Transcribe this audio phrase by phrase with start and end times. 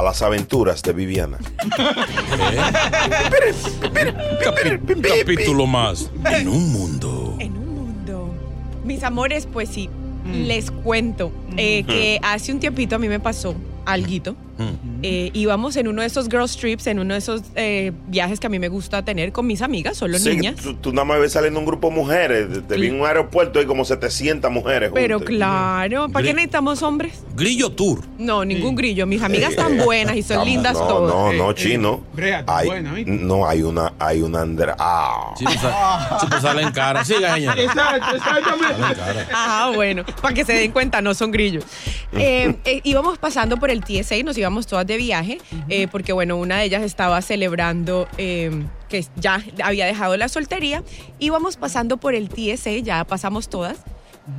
[0.00, 1.38] a las aventuras de Viviana.
[4.94, 6.10] Un capítulo más.
[6.24, 7.36] En un mundo.
[7.38, 8.34] En un mundo.
[8.82, 9.90] Mis amores, pues sí,
[10.24, 14.36] les cuento eh, que hace un tiempito a mí me pasó alguito.
[15.02, 18.46] Eh, íbamos en uno de esos girls trips, en uno de esos eh, viajes que
[18.46, 20.56] a mí me gusta tener con mis amigas, solo Sí, niñas.
[20.56, 22.52] tú, tú nada más ves saliendo un grupo de mujeres.
[22.52, 24.90] Te- Te vi en un aeropuerto y como 700 mujeres.
[24.94, 25.34] Pero juntas.
[25.36, 27.22] claro, ¿para qué necesitamos hombres?
[27.34, 28.02] Grillo Tour.
[28.18, 29.06] No, ningún grillo.
[29.06, 31.14] Mis amigas están buenas y son lindas no, todas.
[31.14, 31.94] No, no, Eh, chino.
[32.02, 34.76] eh, Brea, Hay- buena, no, hay una, hay una Andrea.
[34.78, 35.32] Ah.
[35.36, 37.04] Si te, sa- si te sale en cara.
[37.04, 37.58] Siga, señor.
[37.58, 38.74] Exacto, exactamente.
[38.98, 39.28] Sale en cara.
[39.32, 41.64] Ah, bueno, para que se den cuenta, no son grillos.
[42.12, 45.38] Eh, eh, íbamos pasando por el TSA y nos íbamos todas de viaje,
[45.68, 48.50] eh, porque bueno, una de ellas estaba celebrando eh,
[48.88, 50.82] que ya había dejado la soltería.
[51.18, 53.78] Íbamos pasando por el TSA, ya pasamos todas,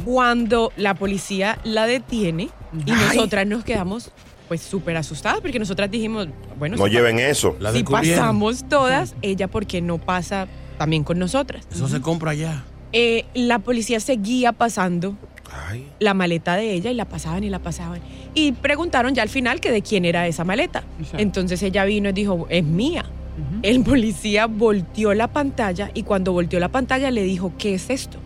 [0.05, 2.49] cuando la policía la detiene
[2.85, 4.11] y nosotras nos quedamos
[4.47, 6.27] pues súper asustadas, porque nosotras dijimos,
[6.59, 7.55] bueno, No si lleven eso.
[7.59, 11.65] La si pasamos todas, ella porque no pasa también con nosotras.
[11.71, 12.65] Eso se compra ya.
[12.91, 15.15] Eh, la policía seguía pasando
[15.69, 15.87] Ay.
[15.99, 17.99] la maleta de ella y la pasaban y la pasaban.
[18.33, 20.83] Y preguntaron ya al final que de quién era esa maleta.
[20.99, 21.19] Exacto.
[21.19, 23.05] Entonces ella vino y dijo, es mía.
[23.63, 28.17] El policía volteó la pantalla y cuando volteó la pantalla le dijo, ¿qué es esto?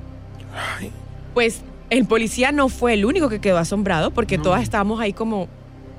[0.80, 0.92] Ay.
[1.34, 4.44] Pues el policía no fue el único que quedó asombrado porque No.
[4.44, 5.48] todas estábamos ahí como,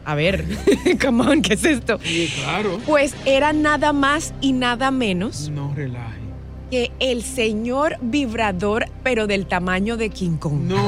[0.04, 0.44] a ver,
[1.00, 1.98] come on, ¿qué es esto?
[2.02, 2.78] Sí, claro.
[2.86, 6.25] Pues era nada más y nada menos No relaje.
[6.70, 10.62] Que el señor vibrador, pero del tamaño de King Kong.
[10.62, 10.86] No.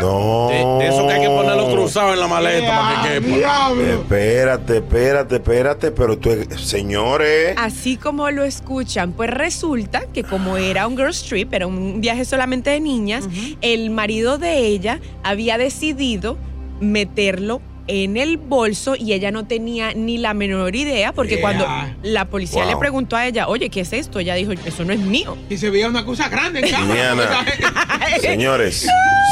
[0.00, 0.48] No.
[0.48, 3.36] De, de eso que hay que ponerlo cruzado en la maleta para que ¡Ah, quepa.
[3.36, 3.82] diablo!
[3.82, 7.54] Espérate, espérate, espérate, pero tú, señores.
[7.56, 12.24] Así como lo escuchan, pues resulta que como era un girls trip, era un viaje
[12.24, 13.28] solamente de niñas,
[13.62, 16.36] el marido de ella había decidido
[16.80, 21.40] meterlo en el bolso y ella no tenía ni la menor idea porque Yeah.
[21.40, 21.66] cuando
[22.02, 22.72] la policía Wow.
[22.72, 24.18] le preguntó a ella, oye, ¿qué es esto?
[24.18, 25.36] Ella dijo, eso no es mío.
[25.48, 26.94] Y se veía una cosa grande en cámara.
[26.94, 27.46] Diana.
[28.20, 28.86] Señores,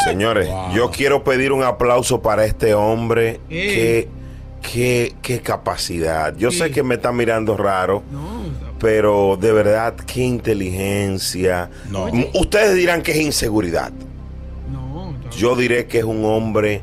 [0.04, 0.72] señores, Wow.
[0.75, 3.41] yo quiero pedir un aplauso para este hombre.
[3.50, 4.09] Eh.
[4.62, 6.37] Qué, qué, qué capacidad.
[6.37, 8.44] Yo sé que me está mirando raro, No,
[8.78, 11.70] pero de verdad, qué inteligencia.
[11.91, 12.06] No.
[12.34, 13.91] Ustedes dirán que es inseguridad.
[14.70, 15.12] no.
[15.12, 15.31] no.
[15.37, 16.82] Yo diré que es un hombre.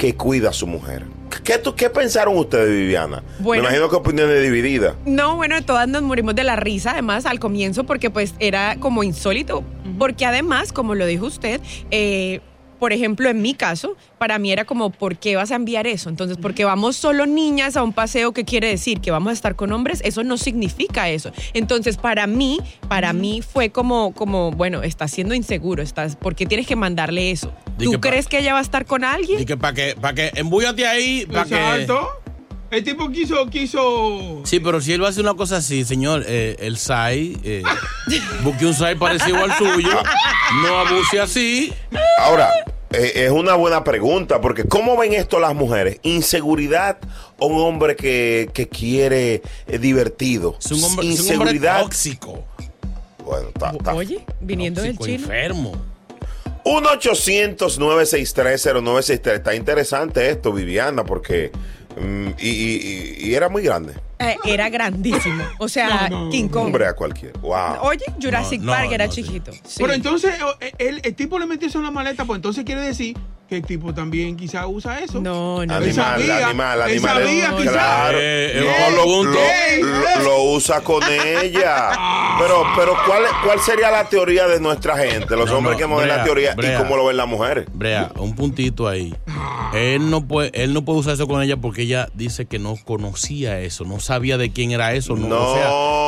[0.00, 1.04] Que cuida a su mujer.
[1.44, 3.22] ¿Qué, tú- qué pensaron ustedes, Viviana?
[3.38, 3.62] Bueno.
[3.62, 4.94] Me imagino que opiniones divididas.
[5.04, 9.02] No, bueno, todas nos morimos de la risa, además, al comienzo, porque pues era como
[9.04, 9.62] insólito.
[9.98, 11.60] Porque además, como lo dijo usted,
[11.90, 12.40] eh,
[12.80, 16.08] por ejemplo, en mi caso, para mí era como, ¿por qué vas a enviar eso?
[16.08, 19.00] Entonces, porque vamos solo niñas a un paseo, ¿qué quiere decir?
[19.00, 21.30] Que vamos a estar con hombres, eso no significa eso.
[21.54, 26.46] Entonces, para mí, para mí fue como, como bueno, estás siendo inseguro, estás, ¿por qué
[26.46, 27.52] tienes que mandarle eso?
[27.78, 29.40] ¿Tú que pa- crees que ella va a estar con alguien?
[29.40, 31.54] Y que para que, para que embúyate ahí, para que.
[32.70, 34.42] El tipo quiso, quiso.
[34.44, 37.62] Sí, pero si él va a hacer una cosa así, señor, eh, el SAI, eh,
[38.44, 39.90] busque un SAI parecido al suyo,
[40.62, 41.72] no abuse así.
[42.20, 42.52] Ahora,
[42.92, 45.98] eh, es una buena pregunta, porque ¿cómo ven esto las mujeres?
[46.04, 46.98] ¿Inseguridad
[47.38, 50.56] o un hombre que, que quiere eh, divertido?
[50.60, 51.82] Es un hombre, es un hombre Inseguridad.
[51.82, 52.44] tóxico.
[53.24, 53.94] Bueno, está, está.
[53.94, 55.24] Oye, viniendo del tóxico, chino.
[55.24, 55.72] enfermo.
[56.64, 59.34] 1-800-963-0963.
[59.34, 61.50] Está interesante esto, Viviana, porque.
[61.98, 63.94] Mm, y, y- y- y era muy grande.
[64.18, 65.42] Eh, era grandísimo.
[65.58, 66.66] O sea, No, no, King Kong.
[66.66, 67.32] Hombre a cualquier.
[67.38, 67.78] Wow.
[67.82, 69.50] Oye, Jurassic No, no, Park era chiquito.
[69.52, 69.76] Sí.
[69.78, 72.82] Pero entonces eh, el, el tipo le metió eso en la maleta, pues entonces quiere
[72.82, 73.16] decir
[73.50, 75.20] que el tipo también quizá usa eso.
[75.20, 75.62] No, no.
[75.62, 77.14] Él Animal, sabía, animal, él animal.
[77.16, 77.72] sabía, eh, quizás.
[77.72, 78.18] claro.
[78.20, 79.24] Eh, eh, No, lo,
[80.22, 81.90] lo- usa con ella.
[82.38, 85.36] Pero, pero ¿cuál, ¿cuál sería la teoría de nuestra gente?
[85.36, 87.66] Los No, hombres no, que hemos la Brea, teoría y cómo lo ven las mujeres.
[87.72, 89.14] Brea, un puntito ahí.
[89.74, 92.76] Él no puede, él no puede usar eso con ella porque ella dice que no
[92.84, 95.40] conocía eso, no sabía de quién era eso, no, No.
[95.52, 95.54] o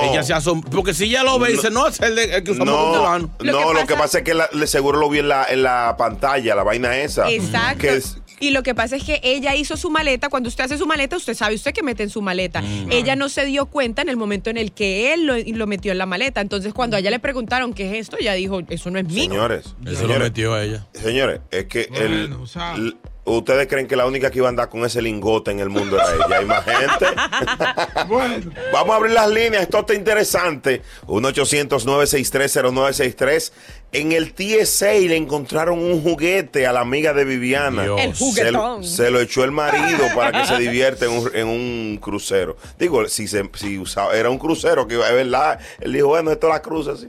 [0.03, 2.37] sea, ella se asombra, porque si ella lo ve y dice, no, es el, de-
[2.37, 3.31] el que usamos No, fulano".
[3.39, 5.29] Lo no, que lo que pasa- pasa es que la- le- seguro lo vi en
[5.29, 7.31] la, en la pantalla, la vaina esa.
[7.37, 7.79] Exacto.
[7.81, 10.29] Que es- Y lo que pasa es que ella hizo su maleta.
[10.29, 12.61] Cuando usted hace su maleta, usted sabe usted que mete en su maleta.
[12.61, 12.91] Mm.
[12.91, 15.93] Ella no se dio cuenta en el momento en el que él lo, lo metió
[15.93, 16.41] en la maleta.
[16.41, 19.25] Entonces, cuando a ella le preguntaron qué es esto, ella dijo, eso no es mío.
[19.31, 20.87] señores, se lo metió a ella.
[20.93, 22.75] señores, es que el, Bueno, o sea.
[23.25, 25.97] Ustedes creen que la única que iba a andar con ese lingote en el mundo
[25.97, 26.39] era ella.
[26.39, 27.07] Hay más gente.
[28.09, 30.83] Bueno, Vamos a abrir las líneas, esto está interesante.
[31.07, 33.53] 1-800-963-0963.
[33.93, 37.83] En el TSA le encontraron un juguete a la amiga de Viviana.
[37.83, 38.01] Dios.
[38.01, 38.85] El Se, juguetón.
[38.85, 42.57] se lo echó el marido para que se divierta en un, en un crucero.
[42.79, 45.61] Digo, si, se, si usaba, era un crucero, que iba- es verdad.
[45.81, 47.09] Él dijo, bueno, esto la cruza así.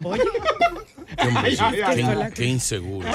[0.00, 2.32] Qué, ay, ay, qué- ay.
[2.34, 3.06] qué inseguro.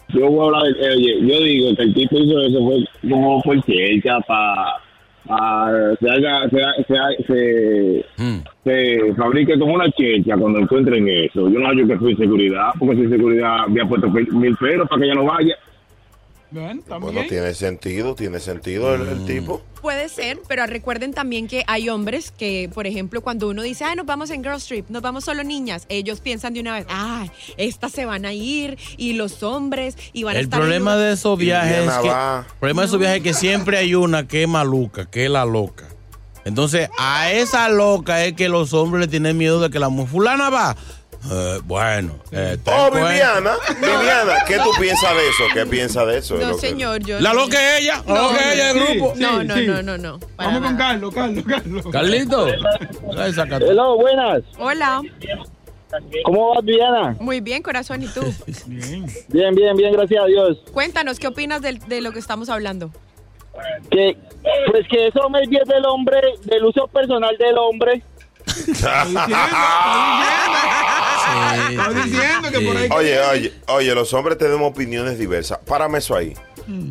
[0.09, 3.09] Yo voy a hablar, de- eh, oye, yo digo que el tipo hizo eso fue
[3.09, 4.79] como por ciencia, para
[5.25, 8.38] se haga, se, se, se, Mm.
[8.64, 11.49] se fabrique como una checha cuando encuentren eso.
[11.49, 15.07] Yo no hallo que fue inseguridad, porque si inseguridad había puesto mil- peros para que
[15.07, 15.55] ella no vaya.
[16.52, 17.14] Bueno, también.
[17.14, 19.62] Bueno, tiene sentido, tiene sentido el, el tipo.
[19.80, 23.97] Puede ser, pero recuerden también que hay hombres que, por ejemplo, cuando uno dice, ay,
[23.97, 27.30] nos vamos en Girls Trip, nos vamos solo niñas, ellos piensan de una vez, ay,
[27.56, 30.61] estas se van a ir y los hombres y van a El estar...
[30.61, 31.00] en problema un-".
[31.00, 34.28] de esos viajes es que, el problema de esos viajes es que siempre hay una
[34.28, 35.88] que es maluca, que es la loca.
[36.44, 40.11] Entonces, a esa loca es que los hombres le tienen miedo de que la mujer
[40.11, 40.76] fulana va.
[41.31, 42.19] Eh, bueno.
[42.33, 42.91] eh, Oh.
[42.91, 45.45] Viviana, Viviana, ¿qué tú piensas de eso?
[45.55, 46.37] ¿Qué piensas de eso?
[46.37, 47.21] No, lo que- señor, yo.
[47.21, 48.02] La loca es ella.
[48.07, 49.14] La loca es ella del grupo.
[49.14, 49.21] sí.
[49.23, 50.19] No, no, no, no, no.
[50.37, 50.76] para Vamos con.
[50.79, 51.87] Carlos, Carlos, Carlos.
[51.93, 52.47] Carlito.
[52.49, 54.43] Hello, buenas.
[54.59, 55.00] Hola.
[56.25, 57.17] ¿Cómo vas, Diana?
[57.21, 58.23] Muy bien, corazón, ¿y tú?
[58.67, 59.07] Bien.
[59.29, 60.59] Bien, bien, bien, gracias a Dios.
[60.73, 62.91] Cuéntanos, ¿qué opinas de, lo que estamos hablando?
[63.91, 64.17] Que,
[64.71, 68.02] pues que eso me es del hombre, del uso personal del hombre.
[71.32, 72.88] Estoy diciendo, Sí, estoy diciendo que por ahí.
[72.90, 75.58] Oye, oye, oye, los hombres tenemos opiniones diversas.
[75.58, 76.34] Párame eso ahí.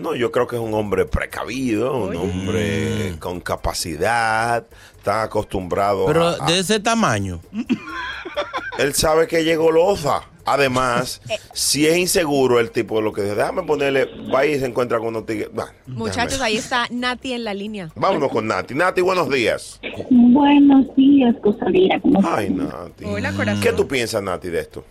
[0.00, 4.64] No, yo creo que es un hombre precavido, un hombre con capacidad,
[4.96, 7.40] está acostumbrado Pero a, de ese tamaño.
[8.78, 10.22] Él sabe que llegó loza.
[10.44, 11.20] Además,
[11.52, 15.08] si es inseguro el tipo, lo que dice, déjame ponerle, va y se encuentra con
[15.08, 15.50] unos tigres.
[15.52, 16.46] Bueno, Muchachos, déjame.
[16.46, 17.90] ahí está Nati en la línea.
[17.94, 18.74] Vámonos con Nati.
[18.74, 19.78] Nati, buenos días.
[20.08, 22.00] Buenos días, Cosalía.
[22.00, 22.38] ¿Cómo estás?
[22.38, 23.04] Ay, Nati.
[23.04, 23.60] Hola, corazón.
[23.62, 24.84] ¿Qué tú piensas, Nati, de esto?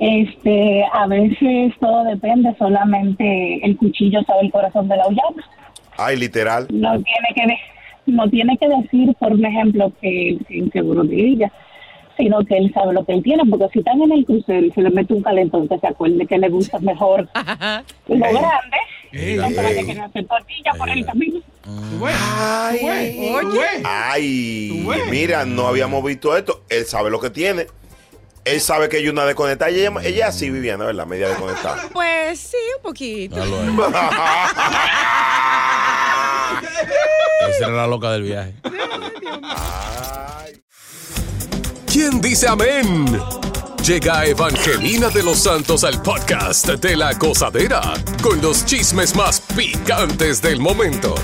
[0.00, 5.44] Este, a veces todo depende, solamente el cuchillo sabe el corazón de la llama.
[5.98, 6.66] Ay, literal.
[6.70, 7.58] No tiene que de-
[8.06, 11.52] no tiene que decir, por ejemplo, que es inseguro de ella,
[12.16, 14.70] sino que él sabe lo que él tiene, porque si están en el crucero y
[14.72, 17.28] se le mete un calentón, que se acuerde que le gusta mejor
[18.08, 18.76] lo grande,
[19.54, 21.40] para que no hacer tortilla por el camino.
[23.84, 25.10] Ay, ves.
[25.10, 26.62] mira, no habíamos visto esto.
[26.70, 27.66] Él sabe lo que tiene.
[28.50, 29.70] Él sabe que hay una desconectada.
[29.70, 31.06] Ella, ella sí, Viviana, ¿verdad?
[31.06, 31.88] Media desconectada.
[31.92, 33.36] Pues sí, un poquito.
[37.48, 38.54] Esa era la loca del viaje.
[41.86, 43.20] ¿Quién dice amén?
[43.84, 47.80] Llega Evangelina de los Santos al podcast de la gozadera
[48.22, 51.14] con los chismes más picantes del momento.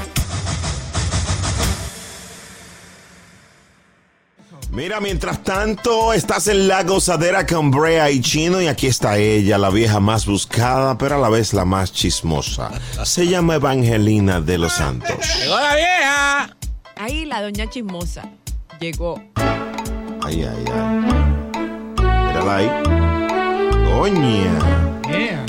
[4.71, 9.59] Mira, mientras tanto, estás en la gozadera con Brea y Chino y aquí está ella,
[9.59, 12.71] la vieja más buscada, pero a la vez la más chismosa.
[13.05, 15.17] Se llama Evangelina de los Santos.
[15.41, 16.57] ¡Llegó la vieja!
[16.97, 18.23] Ahí la doña chismosa
[18.81, 19.23] llegó.
[20.23, 21.07] Ay, ay, ay.
[22.27, 22.71] Mírala ahí.
[23.85, 24.59] Doña.
[25.09, 25.47] Yeah.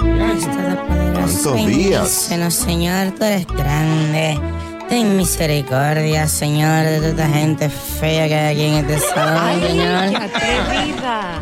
[1.14, 2.26] ¿Cuántos días?
[2.30, 4.40] Bueno, Señor, tú eres grande.
[4.90, 10.22] Ten misericordia, Señor, de toda esta gente fea que hay aquí en este salón, Señor.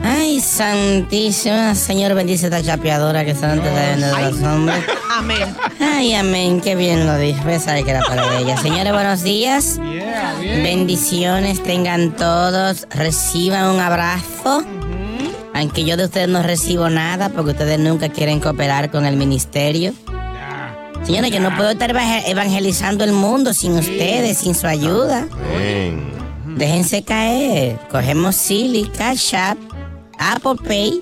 [0.03, 4.83] Ay, santísima, Señor, bendice esta chapeadora que son antes de de los hombres.
[5.17, 5.55] Amén.
[5.79, 7.39] Ay, amén, qué bien lo dije.
[7.43, 8.57] Voy a saber que era para ella.
[8.57, 9.77] Señores, buenos días.
[9.77, 10.63] Yeah, bien.
[10.63, 12.87] Bendiciones tengan todos.
[12.89, 14.63] Reciban un abrazo.
[15.53, 19.93] Aunque yo de ustedes no recibo nada porque ustedes nunca quieren cooperar con el ministerio.
[21.05, 25.27] Señores, yo no puedo estar eva- evangelizando el mundo sin ustedes, sin su ayuda.
[26.57, 27.77] Déjense caer.
[27.91, 29.57] Cogemos Silly, Cash App,
[30.17, 30.99] Apple Pay,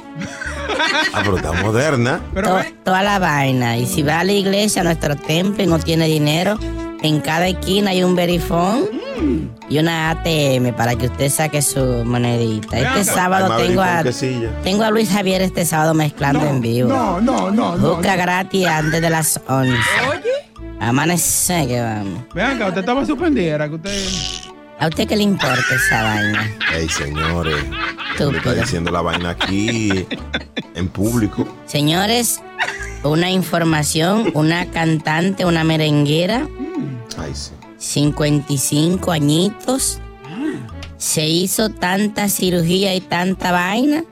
[1.14, 2.20] Ah, pero está moderna.
[2.34, 3.78] To- toda la vaina.
[3.78, 6.58] Y si va a la iglesia, a nuestro templo y no tiene dinero,
[7.02, 8.90] en cada esquina hay un verifón
[9.70, 12.78] y una ATM para que usted saque su monedita.
[12.80, 14.04] Este sábado Ay, tengo a,
[14.64, 16.90] tengo a Luis Javier este sábado mezclando en vivo.
[16.90, 17.96] no, no, no, no.
[17.96, 18.22] Busca no.
[18.22, 19.74] gratis antes de las 11.
[20.10, 22.24] Oye, Amanece que vamos.
[22.34, 24.06] Vean acá, usted estaba suspendida, era que usted.
[24.80, 26.52] ¿A usted qué le importa esa vaina?
[26.76, 27.64] Ey, señores.
[28.20, 30.06] Le está diciendo la vaina aquí
[30.76, 31.48] en público.
[31.66, 32.42] Señores,
[33.04, 36.48] una información, una cantante, una merenguera,
[37.18, 37.52] Ay, sí.
[37.84, 40.00] 55 añitos,
[40.98, 44.06] se hizo tanta cirugía y tanta vaina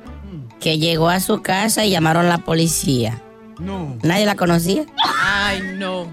[0.59, 3.21] que llegó a su casa y llamaron a la policía.
[3.59, 3.95] No.
[4.03, 4.85] Nadie la conocía.
[5.23, 6.05] ay, no.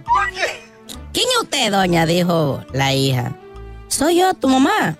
[1.12, 2.06] ¿Quién es usted, doña?
[2.06, 3.34] Dijo la hija.
[3.88, 4.96] Soy yo, tu mamá.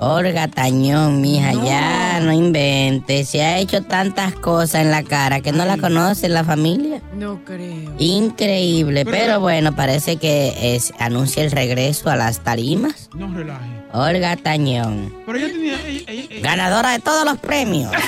[0.00, 3.28] Olga Tañón, mija, ya no inventes.
[3.30, 7.02] Se ha hecho tantas cosas en la cara que no la conoce la familia.
[7.16, 7.92] No creo.
[7.98, 13.10] Increíble, pero bueno, parece que es, anuncia el regreso a las tarimas.
[13.14, 13.66] No relaje.
[13.92, 15.72] Olga Tañón, Pero ella tenía.
[15.86, 17.90] ella- ella- ella- ganadora de todos los premios.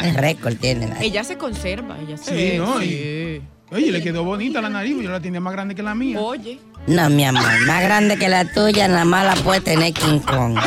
[0.00, 0.86] El récord tiene.
[0.86, 2.80] la- Ella se conserva, ella se Sí, ve, ¿no?
[2.80, 3.42] sí.
[3.70, 6.18] Oye, le quedó bonita la nariz, yo la tenía más grande que la mía.
[6.20, 6.58] Oye,
[6.88, 10.58] No, mi amor, más grande que la tuya, nada más la puede tener King Kong.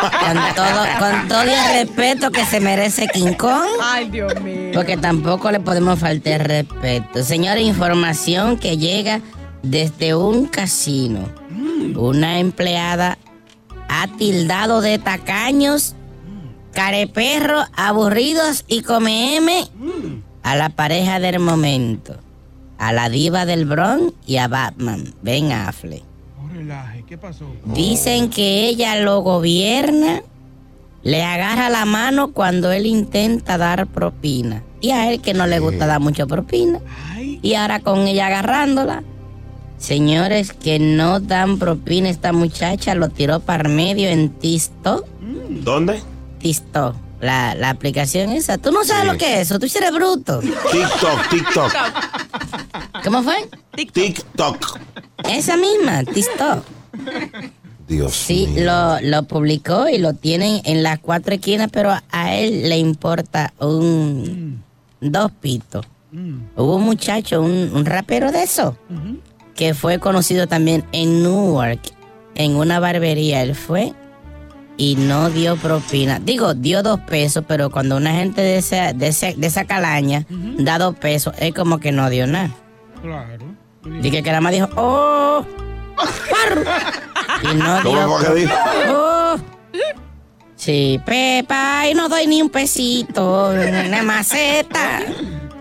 [0.00, 3.66] Con todo, con todo el respeto que se merece King Kong.
[3.80, 4.72] Ay, Dios mío.
[4.74, 7.22] Porque tampoco le podemos faltar respeto.
[7.22, 9.20] Señora, información que llega
[9.62, 11.28] desde un casino.
[11.94, 13.16] Una empleada
[13.88, 15.94] ha tildado de tacaños,
[16.72, 19.70] careperro, aburridos y come M
[20.42, 22.18] a la pareja del momento.
[22.78, 26.02] A la diva del Bronx y a Batman, Ben Affleck.
[26.40, 27.46] No relaje, ¿qué pasó?
[27.64, 30.22] Dicen que ella lo gobierna,
[31.02, 34.62] le agarra la mano cuando él intenta dar propina.
[34.80, 36.80] Y a él que no le gusta dar mucha propina.
[37.42, 39.02] Y ahora con ella agarrándola.
[39.78, 45.04] Señores que no dan propina, esta muchacha lo tiró para medio en Tisto.
[45.48, 46.00] ¿Dónde?
[46.38, 46.94] Tisto.
[47.20, 48.58] La, la aplicación esa.
[48.58, 49.08] Tú no sabes Sí.
[49.12, 50.40] lo que es eso, tú eres bruto.
[50.40, 51.72] TikTok, TikTok.
[53.04, 53.48] ¿Cómo fue?
[53.92, 54.78] TikTok.
[55.28, 56.62] Esa misma, Tisto.
[57.88, 62.68] Dios Sí, lo, lo publicó y lo tienen en las cuatro esquinas, pero a él
[62.68, 64.62] le importa un
[65.00, 65.86] dos pitos.
[66.56, 68.76] Hubo un muchacho, un, un rapero de eso,
[69.54, 71.80] que fue conocido también en Newark,
[72.34, 73.42] en una barbería.
[73.42, 73.92] Él fue
[74.76, 76.18] y no dio propina.
[76.18, 80.26] Digo, dio dos pesos, pero cuando una gente de esa, de esa calaña
[80.58, 82.50] da dos pesos, es como que no dio nada.
[83.02, 83.44] Claro.
[84.02, 85.44] Dije que nada más dijo, ¡oh!
[85.96, 86.62] ¡Parro!
[87.50, 88.34] Y no ¿Cómo dio.
[88.34, 88.54] dijo?
[88.90, 89.36] ¡Oh!
[90.56, 95.00] Sí, Pepa, y no doy ni un pesito, una maceta.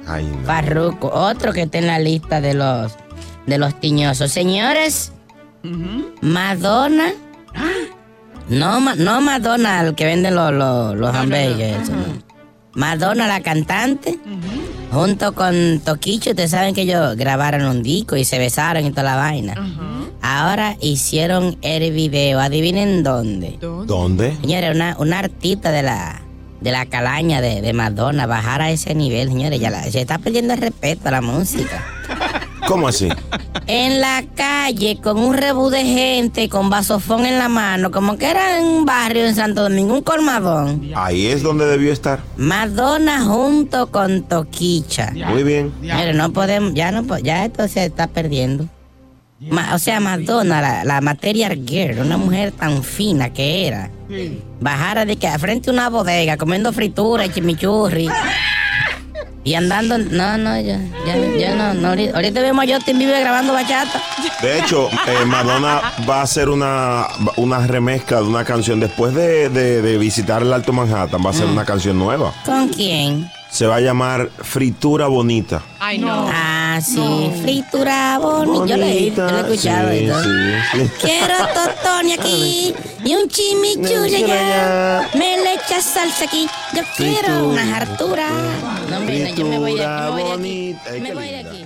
[0.08, 0.46] Ay, no.
[0.46, 2.94] Farruco, otro que está en la lista de los
[3.46, 4.32] de los tiñosos.
[4.32, 5.12] Señores,
[6.22, 7.12] Madonna.
[8.50, 11.90] No, Ma- no Madonna, el que vende los, los, los hamburgues.
[11.90, 12.26] no.
[12.76, 14.20] Madonna, la cantante,
[14.92, 19.04] junto con Toquicho, ustedes saben que ellos grabaron un disco y se besaron y toda
[19.04, 19.56] la vaina.
[20.22, 23.58] Ahora hicieron el video, adivinen dónde.
[23.62, 24.36] ¿Dónde?
[24.42, 26.22] Señores, una, una artista de la,
[26.60, 30.18] de la calaña de, de Madonna, bajar a ese nivel, señores, ya la- se está
[30.18, 31.82] perdiendo el respeto a la música.
[32.68, 33.10] ¿Cómo así?
[33.68, 38.30] En la calle, con un rebú de gente, con vasofón en la mano, como que
[38.30, 40.92] era en un barrio en Santo Domingo, un colmadón.
[40.96, 42.20] Ahí es donde debió estar.
[42.38, 45.12] Madonna junto con Toquicha.
[45.28, 45.74] Muy bien.
[45.82, 48.68] Mire, no podemos, ya no ya esto se está perdiendo.
[49.40, 53.92] Ma- o sea, Madonna, la, la material girl, una mujer tan fina que era.
[54.62, 58.08] Bajara de que a frente a una bodega comiendo fritura y chimichurri.
[59.48, 60.74] Y andando, no, no, yo,
[61.06, 64.02] ya, yo no, no, ahorita, ahorita vemos a Justin Bieber grabando bachata.
[64.42, 67.06] De hecho, eh, Madonna va a hacer una,
[67.38, 68.80] una remezcla de una canción.
[68.80, 72.34] Después de, de- de visitar el Alto Manhattan, va a hacer una canción nueva.
[72.44, 73.30] ¿Con quién?
[73.52, 75.62] Se va a llamar Fritura Bonita.
[75.80, 76.28] Ay, no.
[76.34, 78.66] Ah, sí, fritura bonita.
[78.66, 80.08] Yo le, yo he escuchado Sí,
[80.72, 80.92] sí.
[81.02, 85.10] Quiero totoni aquí y un chimichurri allá.
[85.14, 86.48] Me le echas salsa aquí.
[86.74, 88.30] Yo quiero una hartura.
[88.90, 90.76] No, mira, yo me voy de aquí.
[91.02, 91.66] Me voy de aquí.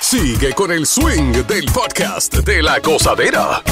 [0.00, 3.62] Sigue con el swing del podcast de la gozadera.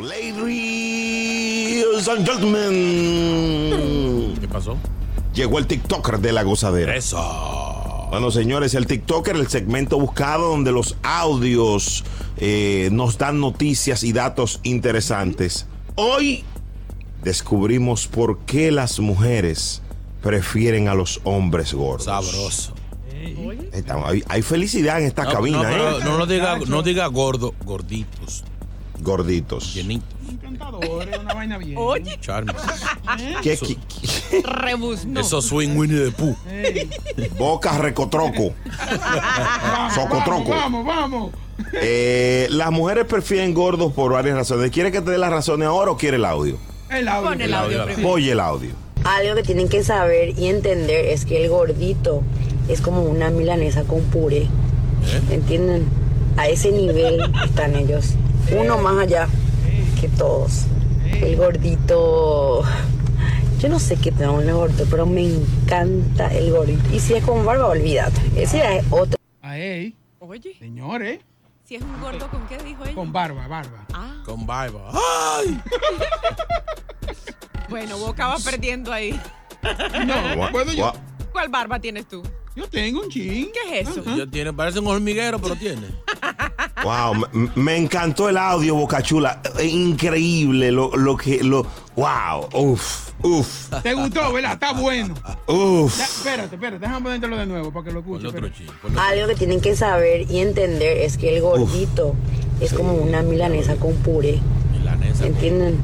[0.00, 4.34] Ladies and gentlemen.
[4.40, 4.78] ¿Qué pasó?
[5.34, 6.96] Llegó el TikToker de la gozadera.
[6.96, 7.18] Eso.
[8.10, 12.04] Bueno, señores, el TikToker, el segmento buscado donde los audios
[12.38, 15.66] eh, nos dan noticias y datos interesantes.
[15.94, 16.42] Hoy
[17.22, 19.82] descubrimos por qué las mujeres
[20.22, 22.04] prefieren a los hombres gordos.
[22.04, 22.74] Sabroso.
[23.72, 26.04] Estamos- hay, hay felicidad en esta No, cabina, no, pero ¿eh?
[26.04, 28.44] no lo diga, no diga gordo, gorditos.
[29.00, 29.76] Gorditos.
[29.76, 31.74] Encantadores, una vaina bien.
[31.78, 32.18] Oye.
[32.20, 32.52] Charme.
[33.42, 35.20] ¿Qué, Eso- qué- Rebuzno.
[35.20, 36.36] Eso swing Winnie the Pooh.
[37.38, 38.52] Boca recotroco.
[39.94, 40.50] Socotroco.
[40.50, 41.30] Vamos, vamos.
[41.74, 44.70] Eh, las mujeres prefieren gordos por varias razones.
[44.70, 46.58] ¿Quiere que te dé las razones ahora o quiere el audio?
[46.90, 47.30] El audio.
[47.30, 48.08] Pon el audio primero.
[48.08, 48.70] Oye el audio.
[49.04, 52.22] Algo que tienen que saber y entender es que el gordito
[52.68, 54.48] es como una milanesa con puré.
[55.30, 55.86] ¿Entienden?
[56.36, 58.14] A ese nivel están ellos.
[58.58, 59.28] Uno más allá
[60.00, 60.64] que todos.
[61.20, 62.62] El gordito.
[63.60, 66.82] Yo no sé qué tengo el gordito, pero me encanta el gordito.
[66.92, 68.20] Y si es con barba, olvídate.
[68.36, 69.18] Ese ya es otro.
[69.42, 71.20] Ahí, Oye, señores.
[71.70, 72.96] Si es un gordo, ¿con qué dijo ella?
[72.96, 73.86] Con barba, barba.
[73.94, 74.90] Ah, Con barba.
[77.68, 79.12] bueno, Boca va perdiendo ahí.
[80.04, 80.92] No, puedo yo.
[81.30, 82.24] ¿Cuál barba tienes tú?
[82.56, 83.50] Yo tengo un chin.
[83.52, 84.02] ¿Qué es eso?
[84.16, 85.86] Yo tiene, parece un hormiguero, pero tiene.
[86.82, 89.42] Wow, me, me encantó el audio, Bocachula.
[89.58, 91.44] Eh, Increíble lo, lo que.
[91.44, 94.54] Lo, wow, uf, uf, ¿Te gustó, verdad?
[94.54, 95.12] Está bueno.
[95.46, 95.98] uf.
[95.98, 96.78] Ya, espérate, espérate.
[96.78, 98.26] Déjame ponértelo de nuevo para que lo escuche.
[98.28, 98.40] Otro
[98.82, 102.14] ponle- Algo que tienen que saber y entender es que el gordito
[102.62, 104.40] es como una milanesa con puré.
[104.72, 105.26] Milanesa.
[105.26, 105.78] ¿Entienden?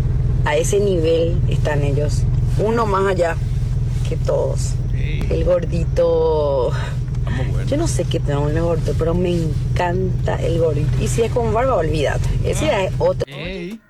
[0.47, 2.23] A ese nivel están ellos.
[2.59, 3.37] Uno más allá
[4.09, 4.71] que todos.
[5.31, 6.71] El gordito.
[7.67, 10.91] Yo no sé qué tengo el gordito, pero me encanta el gordito.
[11.03, 12.29] Y si es con barba, olvídate.
[12.45, 13.25] Ese es otro.
[13.27, 13.81] Ey,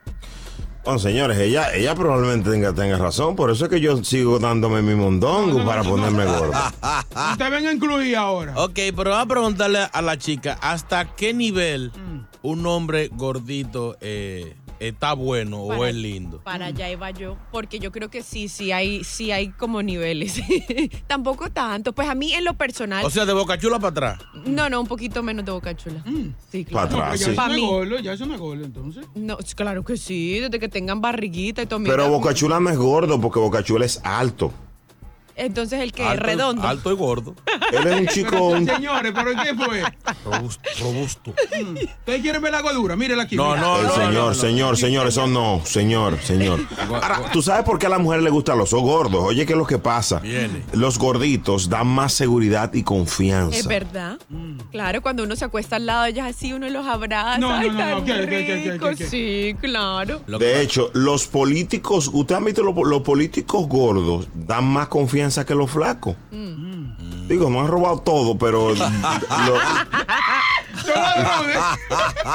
[0.85, 3.37] Bueno, señores, ella, ella probablemente tenga, tenga razón.
[3.37, 6.39] Por eso es que yo sigo dándome mi mondongo No, no, para no, ponerme no.
[6.39, 6.53] gordo.
[7.33, 8.55] Usted venga a incluir ahora.
[8.57, 11.93] Ok, pero vamos a preguntarle a la chica, ¿hasta qué nivel
[12.43, 16.41] un hombre gordito eh, está bueno o Para- es lindo?
[16.43, 20.41] Para allá iba yo, porque yo creo que sí, sí hay, sí hay como niveles.
[21.07, 21.93] Tampoco tanto.
[21.93, 24.19] Pues a mí en lo personal, O sea, de boca chula para atrás.
[24.47, 26.03] no, no, un poquito menos de boca chula.
[26.51, 27.05] Sí, Pa' claro.
[27.05, 27.27] atrás, sí.
[27.37, 27.67] no es mí.
[27.67, 29.07] gordo, ya es gordo, entonces.
[29.15, 31.81] No, claro que sí, desde que tengan barriguita y todo.
[31.83, 32.09] Pero mira.
[32.09, 34.53] Bocachula no es gordo porque Bocachula es alto.
[35.39, 36.63] Entonces el que es Alto redondo.
[36.67, 37.35] Alto y gordo.
[37.73, 38.43] Él es un chico.
[38.49, 39.83] un- Señores, ¿pero qué fue?
[40.25, 40.61] Robusto.
[40.81, 41.35] robusto.
[42.01, 42.97] ¿Ustedes quieren ver la gordura?
[42.97, 43.37] Mírela aquí.
[43.37, 43.61] No, mira.
[43.61, 44.35] no, El no, señor, no, no.
[44.35, 46.61] señor, señor, eso no, señor, señor.
[46.91, 49.23] Ahora, ¿tú sabes por qué a las mujeres les gustan los gordos?
[49.25, 50.21] Oye, ¿qué es lo que pasa?
[50.21, 50.63] Viene.
[50.73, 53.59] Los gorditos dan más seguridad y confianza.
[53.59, 54.19] Es verdad.
[54.73, 57.39] Claro, cuando uno se acuesta al lado de ellas así, uno los abraza.
[57.39, 58.97] No, no, Ay, no.
[58.97, 60.23] Sí, claro.
[60.39, 65.55] De hecho, los políticos, usted ha visto los, los políticos gordos dan más confianza que
[65.55, 66.17] los flacos.
[67.29, 68.85] Digo, no han robado todo, pero lo-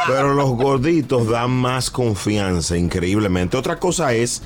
[0.08, 3.58] pero los gorditos dan más confianza, increíblemente.
[3.58, 4.42] Otra cosa es,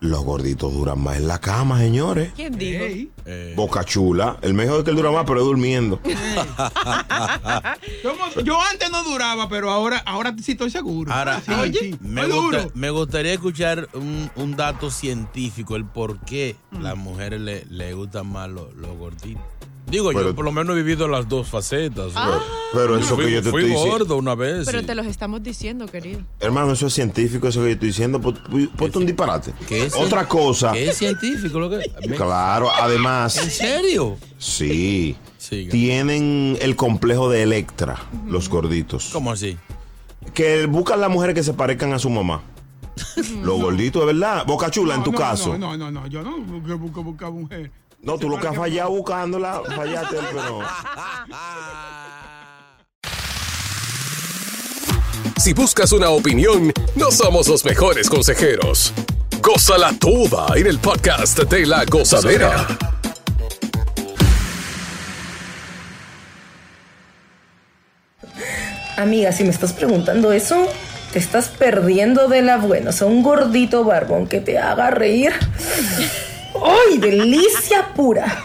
[0.00, 2.32] los gorditos duran más en la cama, señores.
[2.36, 2.84] ¿Quién dijo?
[3.30, 4.36] Eh, Boca chula.
[4.42, 6.00] El mejor es que él dura más, pero es durmiendo.
[8.44, 11.12] yo antes no duraba, pero ahora, ahora sí estoy seguro.
[11.12, 16.18] Ahora, Sí, oye, sí, me, gusta- me gustaría escuchar un, un dato científico, el por
[16.20, 19.42] qué las mujeres le, le gustan más los, los gorditos.
[19.90, 22.12] Digo, Pero- yo por lo menos he vivido las dos facetas.
[22.72, 23.98] Pero eso fui, que yo te fui estoy diciendo.
[23.98, 24.64] gordo una vez.
[24.66, 26.20] Pero te los estamos diciendo, querido.
[26.38, 28.20] Hermano, eso es científico, eso que yo estoy diciendo.
[28.20, 29.52] Ponte un disparate.
[29.66, 30.72] ¿Qué es Otra cien- cosa.
[30.72, 31.58] ¿Qué es científico?
[31.58, 31.78] Lo que,
[32.16, 33.36] Claro, además.
[33.38, 34.16] ¿En serio?
[34.38, 35.16] Sí.
[35.38, 35.70] Siga.
[35.72, 37.96] Tienen el complejo de Electra,
[38.28, 39.10] los gorditos.
[39.12, 39.56] ¿Cómo así?
[40.34, 42.42] Que buscan las mujeres que se parezcan a su mamá.
[43.42, 44.44] Los gorditos, de verdad.
[44.46, 45.56] Boca chula, en tu no, caso.
[45.56, 47.70] No, no, no, no, yo no busco, busco, busco mujer.
[48.02, 50.60] No, tú lo que has fallado buscándola, fallaste, pero.
[55.36, 58.94] Si buscas una opinión, no somos los mejores consejeros.
[59.42, 62.66] Gózala toda en el podcast de la gozadera.
[68.96, 70.66] Amiga, si me estás preguntando eso,
[71.12, 72.90] te estás perdiendo de la buena.
[72.90, 75.32] O sea, un gordito barbón que te haga reír.
[76.64, 78.44] ¡Ay, delicia pura!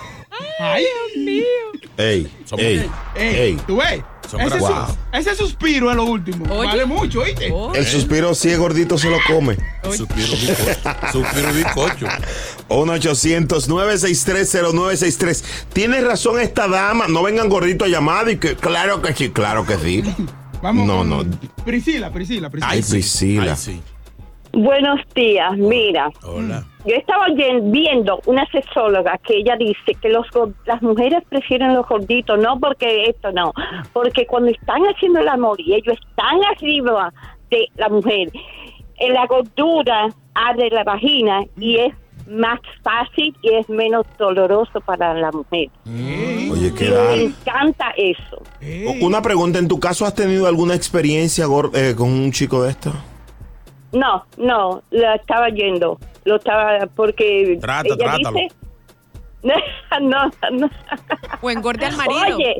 [0.60, 1.44] Ay, Dios mío.
[1.98, 3.58] Ey, Somos- ey, Ey, ey.
[3.68, 4.02] ¿tú ves?
[4.40, 6.46] Ese, su- ese suspiro es lo último.
[6.52, 6.68] Oye.
[6.68, 7.54] Vale mucho, ¿oíste?
[7.76, 9.56] El suspiro, si es gordito, se lo come.
[9.84, 10.96] Suspiro bizcocho.
[11.12, 12.08] Suspiro bizcocho.
[12.70, 15.44] 1-800-963-0963.
[15.74, 17.08] Tiene razón esta dama.
[17.08, 20.04] No vengan gorditos a llamar y que, claro que sí, claro que sí.
[20.62, 21.24] Vamos No, no.
[21.64, 22.72] Priscila, Priscila, Priscila.
[22.72, 23.52] Ay, Priscila.
[23.52, 23.82] Ay, sí.
[24.56, 26.64] Buenos días, mira, Hola.
[26.86, 27.26] yo estaba
[27.62, 30.26] viendo una sexóloga que ella dice que los
[30.66, 33.52] las mujeres prefieren los gorditos, no porque esto no,
[33.92, 37.14] porque cuando están haciendo el amor y ellos están arriba
[37.50, 38.32] de la mujer,
[38.98, 41.94] en la gordura abre la vagina y es
[42.26, 45.70] más fácil y es menos doloroso para la mujer.
[45.86, 48.42] Oye, ¿qué Me encanta eso.
[49.02, 52.94] Una pregunta, ¿en tu caso has tenido alguna experiencia eh, con un chico de esto?
[53.92, 55.98] No, no, la estaba yendo.
[56.26, 58.32] Lo estaba porque Trata, ella trátalo.
[58.32, 58.56] dice
[60.02, 60.70] no, no.
[61.42, 62.38] O engorde al marido.
[62.38, 62.56] Oye,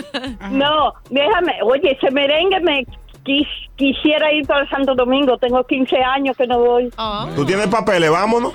[0.50, 2.86] no, déjame, oye, ese merengue me
[3.24, 6.90] quis- quisiera ir para Santo Domingo, tengo 15 años que no voy.
[7.36, 8.10] ¿Tú tienes papeles?
[8.10, 8.52] Vámonos.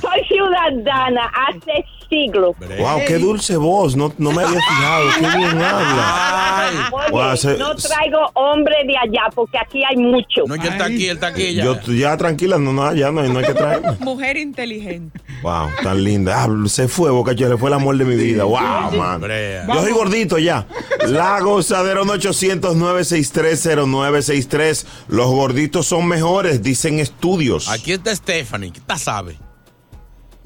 [0.00, 2.56] Soy ciudadana hace siglos.
[2.78, 3.96] Wow, qué dulce voz.
[3.96, 5.04] No, no me había fijado.
[5.20, 6.88] Qué bien habla.
[6.92, 10.44] Oye, Wow, se- no traigo hombre de allá porque aquí hay mucho.
[10.46, 11.64] No, ya está aquí, él está aquí ya.
[11.64, 13.82] Yo, ya tranquila, no, no, ya no, no hay que traer.
[14.00, 15.18] Mujer inteligente.
[15.42, 16.42] Wow, tan linda.
[16.44, 18.44] Ah, se fue, Boca Chula, fue el amor de mi vida.
[18.44, 19.20] Wow, man.
[19.22, 20.66] Yo soy gordito ya.
[21.06, 24.84] La gozadera 1-800-963-0963.
[25.08, 27.68] Los gorditos son mejores, dicen estudios.
[27.68, 29.36] Aquí está Stephanie, ¿qué tal sabe?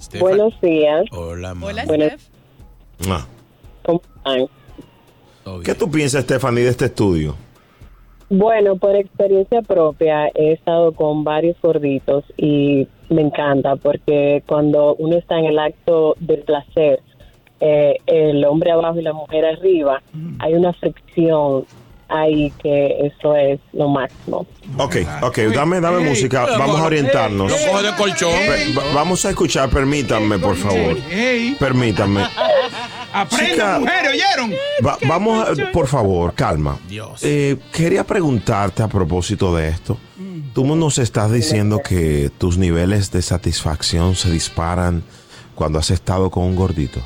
[0.00, 0.36] Stephanie.
[0.36, 1.04] Buenos días.
[1.12, 1.66] Hola, mamá.
[1.68, 2.04] Hola, Bueno.
[2.06, 2.22] Steph.
[3.08, 3.26] Ah.
[3.84, 4.46] ¿Cómo están?
[5.64, 7.36] ¿Qué tú piensas, Stephanie, de este estudio?
[8.34, 15.16] Bueno, por experiencia propia he estado con varios gorditos y me encanta porque cuando uno
[15.16, 17.00] está en el acto del placer,
[17.60, 20.02] eh, el hombre abajo y la mujer arriba,
[20.38, 21.66] hay una fricción
[22.14, 24.46] ahí que eso es lo máximo.
[24.78, 26.46] Ok, ok, dame, dame música.
[26.58, 27.50] Vamos a orientarnos.
[27.50, 28.32] Lo coge de colchón.
[28.94, 30.96] Vamos a escuchar, permítanme, por favor.
[31.58, 32.24] Permítanme.
[33.14, 33.78] Aprendan, Chica.
[33.78, 34.52] mujeres, ¿oyeron?
[34.86, 36.78] Va- vamos, a- por favor, calma.
[37.22, 39.98] Eh, quería preguntarte a propósito de esto.
[40.54, 45.02] Tú nos estás diciendo que tus niveles de satisfacción se disparan
[45.54, 47.00] cuando has estado con un gordito.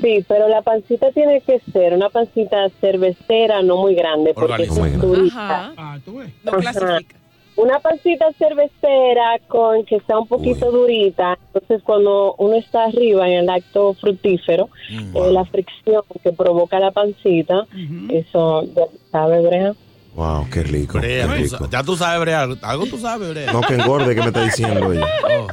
[0.00, 4.74] Sí, pero la pancita tiene que ser una pancita cervecera, no muy grande, porque es
[5.00, 5.72] durita.
[5.76, 6.30] Ah, tú ves.
[6.44, 6.60] No Ajá.
[6.60, 7.16] clasifica.
[7.56, 11.36] Una pancita cervecera con que sea un poquito durita.
[11.52, 16.92] Entonces, cuando uno está arriba en el acto fructífero, eh, la fricción que provoca la
[16.92, 17.66] pancita,
[18.10, 18.64] eso,
[19.10, 19.72] sabe, Brea.
[20.14, 20.98] Wow, qué rico.
[20.98, 21.58] Brea, qué tú rico.
[21.58, 22.46] sa- ya tú sabes, Brea.
[22.62, 23.52] Algo tú sabes, Brea.
[23.52, 25.06] No, que engorde, que me está diciendo ella.
[25.28, 25.46] Oh.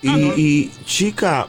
[0.00, 1.46] Y, y, chica,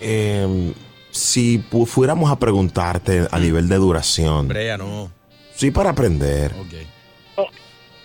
[0.00, 0.72] em,
[1.10, 5.10] si pu- fuéramos a preguntarte a nivel de duración, Brea, no.
[5.54, 6.52] sí para aprender,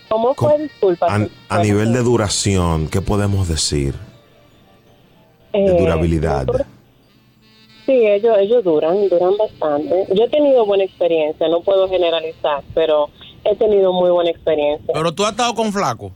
[0.08, 0.60] ¿Cómo fue?
[0.60, 1.08] Disculpa.
[1.10, 3.96] a, a nivel de duración, ¿qué podemos decir?
[5.52, 6.46] De Eh, durabilidad.
[7.86, 10.06] Sí, ellos, ellos duran, duran bastante.
[10.15, 13.10] Yo he tenido buena experiencia, no puedo generalizar, pero
[13.44, 14.94] he tenido muy buena experiencia.
[14.94, 16.12] Pero tú has estado con flaco.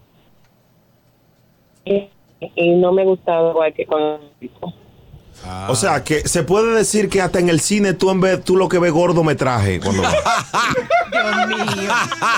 [1.86, 2.08] Y,
[2.56, 4.19] y no me gustaba igual que con
[5.67, 8.56] O sea, que se puede decir que hasta en el cine tú en vez tú
[8.56, 10.02] lo que ves gordo me traje cuando
[11.12, 11.91] Dios mío.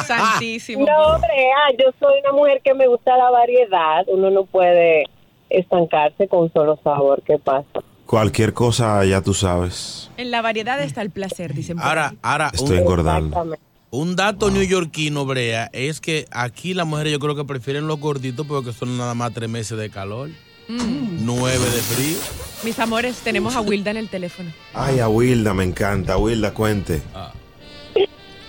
[0.05, 0.85] Santísimo.
[0.85, 4.05] No, Brea, yo soy una mujer que me gusta la variedad.
[4.07, 5.05] Uno no puede
[5.49, 7.21] estancarse con un solo sabor.
[7.25, 7.81] ¿Qué pasa?
[8.11, 10.11] cualquier cosa ya tú sabes.
[10.17, 11.79] En la variedad está el placer, dicen.
[11.79, 12.51] Ahora, ahora.
[12.53, 13.55] Estoy engordando.
[13.89, 18.45] Un dato neoyorquino, Brea, es que aquí las mujeres yo creo que prefieren los gorditos
[18.47, 20.29] porque son nada más tres meses de calor,
[20.67, 21.25] Mm.
[21.25, 22.17] nueve de frío.
[22.63, 24.51] Mis amores, tenemos a Wilda en el teléfono.
[24.73, 27.01] Ay, a Wilda me encanta, Wilda, cuente.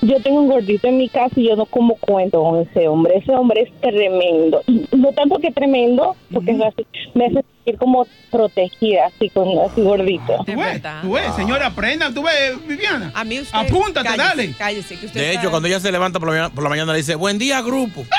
[0.02, 3.18] Yo tengo un gordito en mi casa y yo no como cuento con ese hombre.
[3.18, 4.60] Ese hombre es tremendo.
[4.90, 9.80] No tanto que tremendo, porque es así, me hace sentir como protegida, así con así
[9.80, 10.44] gordito.
[10.44, 13.12] Tú ves, tú ves, señora, aprendan, tú ves, Viviana.
[13.14, 13.56] A mí usted.
[13.56, 14.52] Apúntate, cállese, dale.
[14.58, 16.92] Cállese, que usted De hecho, cuando ella se levanta por la, mañana, por la mañana
[16.92, 18.04] le dice, buen día, grupo.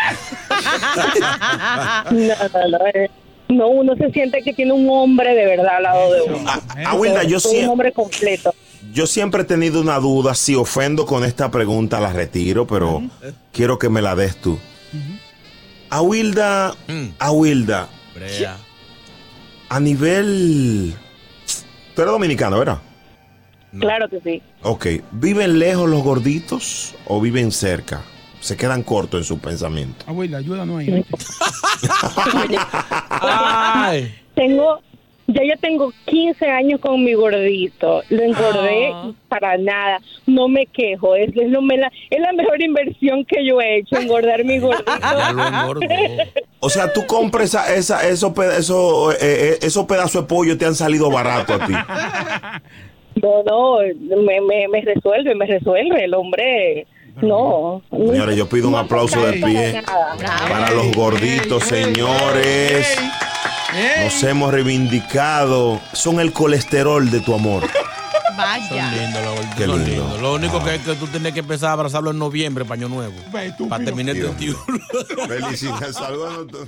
[2.12, 3.23] No, no, no.
[3.49, 6.38] No, uno se siente que tiene un hombre de verdad al lado de uno.
[6.86, 8.53] Ah, Wilda, yo Soy sí- un hombre completo.
[8.93, 13.01] Yo siempre he tenido una duda, si ofendo con esta pregunta la retiro, pero
[13.51, 14.60] quiero que me la des tú.
[15.89, 16.75] A Wilda,
[17.19, 18.58] a Wilda, Brea.
[19.69, 20.93] a nivel...
[21.95, 22.79] Tú eres dominicano, ¿verdad?
[23.79, 24.41] Claro que sí.
[24.62, 28.01] Ok, ¿viven lejos los gorditos o viven cerca?
[28.43, 30.03] Se quedan cortos en su pensamiento.
[30.06, 31.06] Abuela, ayúdanos ahí.
[34.36, 34.82] Tengo,
[35.27, 38.03] ya yo tengo 15 años con mi gordito.
[38.10, 38.91] Lo engordé
[39.29, 40.01] para nada.
[40.25, 41.15] No me quejo.
[41.15, 44.60] Es, es, lo me la, es la mejor inversión que yo he hecho, engordar mi
[44.60, 44.91] gordito.
[46.60, 50.65] O sea, tú compras esa, esa, esos, esos, eh, eh, esos pedazos de pollo te
[50.65, 51.73] han salido barato a ti.
[53.21, 53.77] No, no,
[54.21, 56.03] me, me, me resuelve, me resuelve.
[56.03, 56.88] El hombre,
[57.21, 57.82] no.
[57.89, 59.84] Señores, yo pido un aplauso de pie
[60.49, 62.88] para los gorditos, señores.
[64.04, 65.80] Nos hemos reivindicado.
[65.93, 67.63] Son el colesterol de tu amor.
[68.38, 68.67] Vaya.
[68.89, 70.17] Son lindos los gorditos, Qué son lindo.
[70.19, 73.13] Lo único que es que tú tienes que empezar a abrazarlo en noviembre, paño nuevo.
[73.69, 74.58] Para terminar el 21.
[75.28, 76.67] Felicidades, saludos.